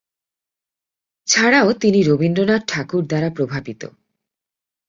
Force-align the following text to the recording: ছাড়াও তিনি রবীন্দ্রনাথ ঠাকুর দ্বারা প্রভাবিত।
ছাড়াও 1.27 1.69
তিনি 1.73 1.99
রবীন্দ্রনাথ 2.03 2.61
ঠাকুর 2.67 3.03
দ্বারা 3.05 3.29
প্রভাবিত। 3.29 3.81